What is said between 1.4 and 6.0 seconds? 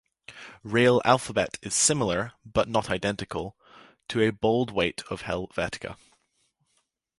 is similar, but not identical, to a bold weight of Helvetica.